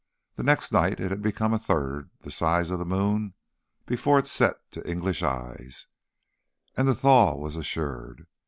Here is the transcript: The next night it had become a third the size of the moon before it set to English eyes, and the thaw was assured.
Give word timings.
The 0.35 0.41
next 0.41 0.71
night 0.71 0.99
it 0.99 1.11
had 1.11 1.21
become 1.21 1.53
a 1.53 1.59
third 1.59 2.09
the 2.21 2.31
size 2.31 2.71
of 2.71 2.79
the 2.79 2.85
moon 2.85 3.35
before 3.85 4.17
it 4.17 4.25
set 4.27 4.55
to 4.71 4.89
English 4.89 5.21
eyes, 5.21 5.85
and 6.75 6.87
the 6.87 6.95
thaw 6.95 7.35
was 7.35 7.55
assured. 7.55 8.25